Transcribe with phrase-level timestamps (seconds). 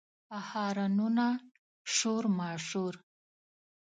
[0.49, 1.27] هارنونه،
[1.95, 2.93] شور ماشور